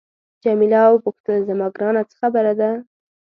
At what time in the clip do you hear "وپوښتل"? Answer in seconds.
0.89-1.37